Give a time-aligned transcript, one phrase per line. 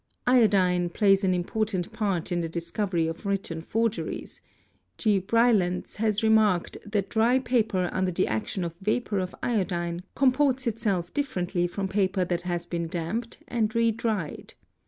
[0.25, 5.19] Iodine plays an important part in the discovery of written forgeries; > G.
[5.19, 11.13] Bruylants has remarked that dry paper under the action of vapour of iodine comports itself
[11.13, 14.55] differently from paper that has been damped and 'redried.